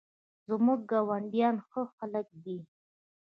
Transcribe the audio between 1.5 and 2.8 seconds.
ښه خلک دي